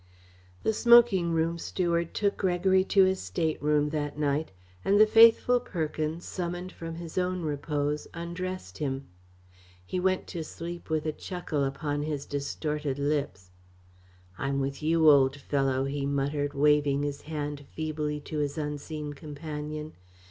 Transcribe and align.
The 0.63 0.73
smoking 0.73 1.31
room 1.31 1.59
steward 1.59 2.15
took 2.15 2.35
Gregory 2.37 2.83
to 2.85 3.03
his 3.03 3.19
stateroom 3.19 3.89
that 3.89 4.17
night, 4.17 4.49
and 4.83 4.99
the 4.99 5.05
faithful 5.05 5.59
Perkins, 5.59 6.25
summoned 6.25 6.71
from 6.71 6.95
his 6.95 7.19
own 7.19 7.43
repose, 7.43 8.07
undressed 8.11 8.79
him. 8.79 9.05
He 9.85 9.99
went 9.99 10.25
to 10.29 10.43
sleep 10.43 10.89
with 10.89 11.05
a 11.05 11.11
chuckle 11.11 11.63
upon 11.63 12.01
his 12.01 12.25
distorted 12.25 12.97
lips. 12.97 13.51
"I'm 14.39 14.59
with 14.59 14.81
you, 14.81 15.07
old 15.07 15.35
fellow," 15.35 15.83
he 15.85 16.07
muttered, 16.07 16.55
waving 16.55 17.03
his 17.03 17.21
hand 17.21 17.67
feebly 17.69 18.19
to 18.21 18.39
his 18.39 18.57
unseen 18.57 19.13
companion. 19.13 19.93